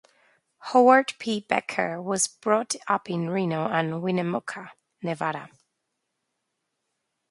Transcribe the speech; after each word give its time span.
Howard 0.57 1.13
P. 1.19 1.41
Becker 1.41 2.01
was 2.01 2.25
brought 2.25 2.73
up 2.87 3.07
in 3.07 3.29
Reno 3.29 3.67
and 3.67 4.01
Winnemucca, 4.01 4.71
Nevada. 5.03 5.49